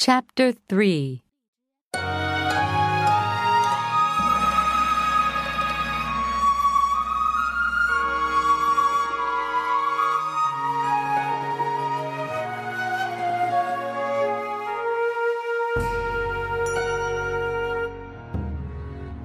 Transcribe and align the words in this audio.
Chapter 0.00 0.52
3 0.52 1.24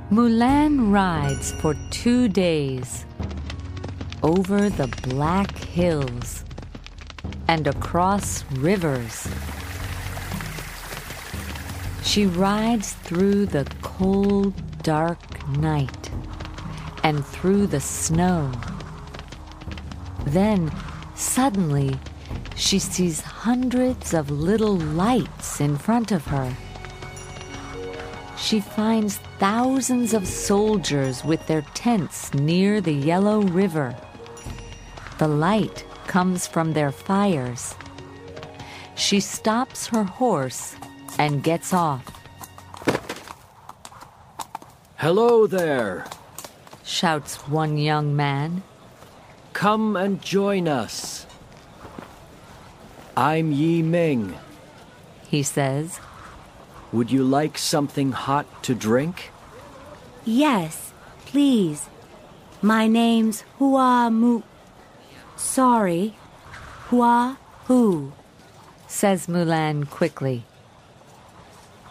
Mulan 0.10 0.92
rides 0.92 1.52
for 1.62 1.76
two 1.92 2.28
days 2.28 3.06
over 4.24 4.72
the 4.72 4.88
black 5.04 5.56
hills 5.56 6.44
and 7.48 7.68
across 7.68 8.44
rivers. 8.54 9.28
She 12.04 12.26
rides 12.26 12.94
through 12.94 13.48
the 13.48 13.66
cold, 13.82 14.54
dark 14.84 15.48
night 15.58 16.12
and 17.04 17.26
through 17.26 17.68
the 17.68 17.80
snow. 17.80 18.52
Then, 20.26 20.72
suddenly, 21.16 21.98
she 22.56 22.78
sees 22.78 23.22
hundreds 23.22 24.14
of 24.14 24.30
little 24.30 24.76
lights 24.76 25.62
in 25.62 25.78
front 25.78 26.12
of 26.12 26.26
her. 26.26 26.56
She 28.38 28.60
finds 28.60 29.18
thousands 29.40 30.14
of 30.14 30.28
soldiers 30.28 31.24
with 31.24 31.48
their 31.48 31.62
tents 31.74 32.34
near 32.34 32.82
the 32.82 32.94
Yellow 32.94 33.42
River. 33.42 33.96
The 35.18 35.30
light 35.30 35.86
comes 36.08 36.48
from 36.48 36.74
their 36.74 36.92
fires. 36.92 37.76
She 38.96 39.20
stops 39.22 39.88
her 39.88 40.04
horse 40.04 40.76
and 41.18 41.44
gets 41.44 41.74
off. 41.74 42.04
Hello 44.98 45.48
there. 45.48 46.06
Shouts 46.84 47.48
one 47.48 47.78
young 47.78 48.16
man. 48.16 48.64
Come 49.54 49.96
and 49.96 50.22
join 50.22 50.68
us. 50.68 51.26
I'm 53.16 53.52
Yi 53.52 53.82
Ming. 53.82 54.36
He 55.28 55.44
says, 55.44 56.00
Would 56.92 57.12
you 57.12 57.24
like 57.24 57.58
something 57.58 58.12
hot 58.12 58.64
to 58.64 58.74
drink? 58.74 59.32
Yes, 60.26 60.94
please. 61.26 61.90
My 62.62 62.88
name's 62.88 63.42
Hua 63.60 64.10
Mu. 64.10 64.42
Sorry. 65.36 66.16
Hua 66.90 67.38
Hu. 67.66 68.14
says 68.88 69.28
Mulan 69.28 69.90
quickly. 69.90 70.46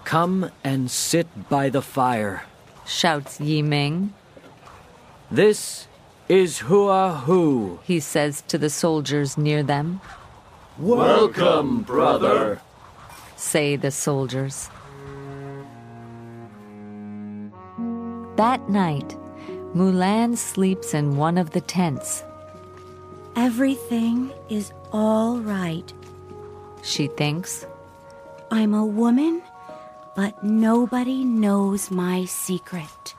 Come 0.05 0.51
and 0.65 0.91
sit 0.91 1.27
by 1.49 1.69
the 1.69 1.83
fire. 1.83 2.45
Shouts 2.87 3.41
Yi 3.41 3.63
Ming. 3.63 4.13
This 5.31 5.87
is 6.29 6.59
Hua 6.61 7.23
Hu. 7.25 7.79
He 7.85 8.01
says 8.01 8.43
to 8.49 8.59
the 8.59 8.71
soldiers 8.71 9.39
near 9.39 9.63
them, 9.63 10.01
Welcome, 10.79 11.83
brother. 11.83 12.61
say 13.37 13.77
the 13.77 13.91
soldiers. 13.91 14.69
That 18.37 18.69
night, 18.69 19.17
Mulan 19.75 20.37
sleeps 20.37 20.95
in 20.95 21.17
one 21.17 21.39
of 21.39 21.51
the 21.51 21.61
tents. 21.61 22.25
Everything 23.37 24.33
is 24.49 24.73
all 24.93 25.39
right. 25.39 25.93
She 26.83 27.07
thinks, 27.07 27.67
I'm 28.51 28.75
a 28.75 28.85
woman, 28.85 29.43
but 30.15 30.43
nobody 30.45 31.25
knows 31.25 31.91
my 31.91 32.25
secret. 32.25 33.15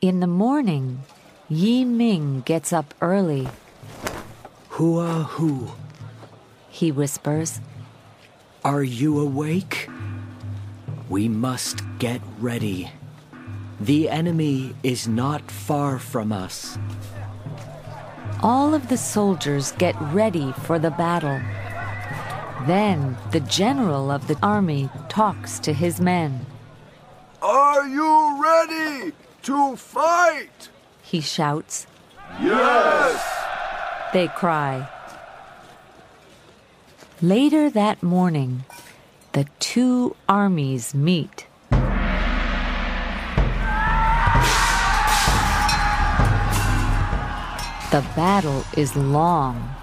In 0.00 0.20
the 0.20 0.26
morning, 0.26 1.00
Yi 1.48 1.84
Ming 1.84 2.42
gets 2.42 2.72
up 2.72 2.94
early. 3.00 3.48
Hua 4.68 5.24
Hu, 5.24 5.72
He 6.68 6.92
whispers, 6.92 7.60
are 8.64 8.82
you 8.82 9.20
awake? 9.20 9.88
We 11.08 11.28
must 11.28 11.82
get 11.98 12.20
ready. 12.40 12.90
The 13.80 14.08
enemy 14.08 14.74
is 14.82 15.06
not 15.06 15.50
far 15.50 15.98
from 15.98 16.32
us. 16.32 16.78
All 18.42 18.74
of 18.74 18.88
the 18.88 18.96
soldiers 18.96 19.72
get 19.72 19.94
ready 20.12 20.52
for 20.64 20.78
the 20.78 20.90
battle. 20.90 21.40
Then 22.64 23.16
the 23.32 23.40
general 23.40 24.10
of 24.10 24.26
the 24.26 24.38
army 24.42 24.88
talks 25.08 25.58
to 25.60 25.72
his 25.72 26.00
men. 26.00 26.46
Are 27.42 27.86
you 27.86 28.42
ready 28.42 29.12
to 29.42 29.76
fight? 29.76 30.70
He 31.02 31.20
shouts. 31.20 31.86
Yes! 32.40 33.22
They 34.12 34.28
cry. 34.28 34.88
Later 37.22 37.70
that 37.70 38.02
morning, 38.02 38.64
the 39.32 39.46
two 39.60 40.16
armies 40.28 40.94
meet. 40.94 41.46
The 47.92 48.04
battle 48.16 48.64
is 48.76 48.96
long, 48.96 49.75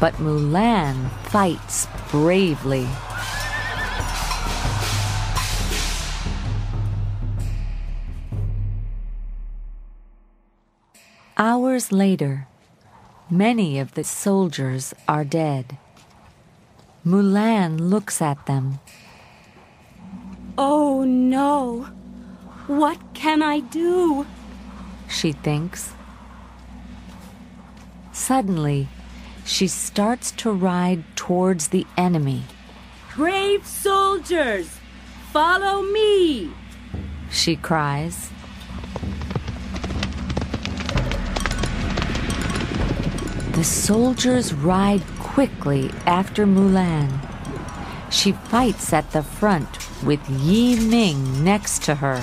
but 0.00 0.14
Mulan 0.14 1.10
fights 1.24 1.88
bravely. 2.10 2.86
Hours 11.36 11.92
later, 11.92 12.48
many 13.30 13.78
of 13.78 13.94
the 13.94 14.04
soldiers 14.04 14.94
are 15.06 15.24
dead. 15.24 15.78
Mulan 17.06 17.78
looks 17.78 18.20
at 18.20 18.46
them. 18.46 18.80
Oh 20.56 21.04
no! 21.04 21.88
What 22.66 22.98
can 23.14 23.42
I 23.42 23.60
do? 23.60 24.26
she 25.08 25.32
thinks. 25.32 25.92
Suddenly, 28.12 28.88
she 29.48 29.66
starts 29.66 30.30
to 30.32 30.52
ride 30.52 31.02
towards 31.16 31.68
the 31.68 31.86
enemy. 31.96 32.42
Brave 33.16 33.66
soldiers, 33.66 34.68
follow 35.32 35.80
me! 35.82 36.52
She 37.30 37.56
cries. 37.56 38.28
The 43.52 43.64
soldiers 43.64 44.52
ride 44.52 45.02
quickly 45.18 45.90
after 46.04 46.46
Mulan. 46.46 47.10
She 48.12 48.32
fights 48.32 48.92
at 48.92 49.10
the 49.12 49.22
front 49.22 49.78
with 50.04 50.20
Yi 50.28 50.78
Ming 50.78 51.42
next 51.42 51.82
to 51.84 51.94
her. 51.94 52.22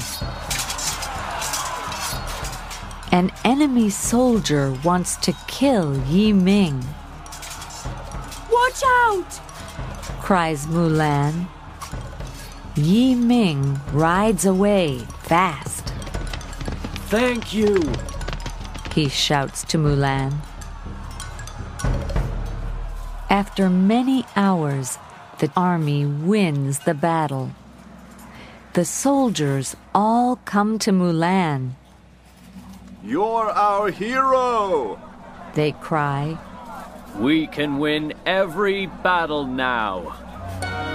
An 3.12 3.32
enemy 3.44 3.90
soldier 3.90 4.78
wants 4.84 5.16
to 5.18 5.34
kill 5.48 5.98
Yi 6.08 6.32
Ming, 6.32 6.84
Watch 8.76 8.84
out! 9.08 9.40
cries 10.20 10.66
Mulan. 10.66 11.48
Yi 12.76 13.16
Ming 13.16 13.80
rides 13.94 14.44
away 14.46 15.00
fast. 15.24 15.94
Thank 17.08 17.54
you. 17.54 17.82
he 18.94 19.08
shouts 19.08 19.64
to 19.66 19.78
Mulan. 19.78 20.40
After 23.30 23.70
many 23.70 24.26
hours, 24.36 24.98
the 25.40 25.50
army 25.56 26.06
wins 26.06 26.80
the 26.80 26.94
battle. 26.94 27.52
The 28.74 28.84
soldiers 28.84 29.78
all 29.94 30.36
come 30.44 30.80
to 30.80 30.92
Mulan. 30.92 31.76
You're 33.06 33.50
our 33.52 33.90
hero! 33.90 35.00
They 35.54 35.72
cry, 35.72 36.38
we 37.20 37.48
can 37.48 37.78
win 37.78 38.14
every 38.26 38.88
battle 38.88 39.46
now. 39.46 40.94